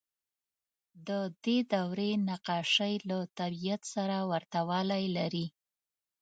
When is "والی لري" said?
4.69-5.45